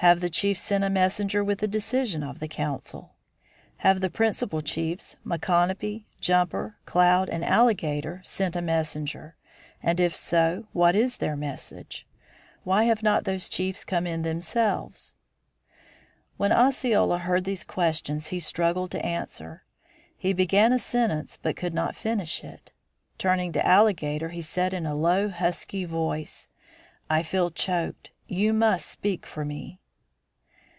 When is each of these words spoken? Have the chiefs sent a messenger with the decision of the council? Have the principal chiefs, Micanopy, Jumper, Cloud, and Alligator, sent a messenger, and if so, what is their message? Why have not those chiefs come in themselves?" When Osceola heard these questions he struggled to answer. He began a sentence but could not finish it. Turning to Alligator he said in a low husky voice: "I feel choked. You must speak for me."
Have 0.00 0.20
the 0.20 0.28
chiefs 0.28 0.60
sent 0.60 0.84
a 0.84 0.90
messenger 0.90 1.42
with 1.42 1.60
the 1.60 1.66
decision 1.66 2.22
of 2.22 2.38
the 2.38 2.48
council? 2.48 3.14
Have 3.78 4.02
the 4.02 4.10
principal 4.10 4.60
chiefs, 4.60 5.16
Micanopy, 5.24 6.04
Jumper, 6.20 6.76
Cloud, 6.84 7.30
and 7.30 7.42
Alligator, 7.42 8.20
sent 8.22 8.56
a 8.56 8.60
messenger, 8.60 9.36
and 9.82 9.98
if 9.98 10.14
so, 10.14 10.68
what 10.74 10.94
is 10.94 11.16
their 11.16 11.34
message? 11.34 12.06
Why 12.62 12.84
have 12.84 13.02
not 13.02 13.24
those 13.24 13.48
chiefs 13.48 13.86
come 13.86 14.06
in 14.06 14.20
themselves?" 14.20 15.14
When 16.36 16.52
Osceola 16.52 17.16
heard 17.16 17.44
these 17.44 17.64
questions 17.64 18.26
he 18.26 18.38
struggled 18.38 18.90
to 18.90 19.04
answer. 19.04 19.64
He 20.14 20.34
began 20.34 20.74
a 20.74 20.78
sentence 20.78 21.38
but 21.40 21.56
could 21.56 21.72
not 21.72 21.96
finish 21.96 22.44
it. 22.44 22.70
Turning 23.16 23.50
to 23.54 23.66
Alligator 23.66 24.28
he 24.28 24.42
said 24.42 24.74
in 24.74 24.84
a 24.84 24.94
low 24.94 25.30
husky 25.30 25.86
voice: 25.86 26.48
"I 27.08 27.22
feel 27.22 27.50
choked. 27.50 28.10
You 28.26 28.52
must 28.52 28.90
speak 28.90 29.24
for 29.24 29.42
me." 29.42 29.80